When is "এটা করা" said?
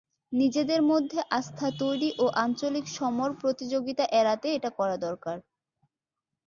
4.57-4.95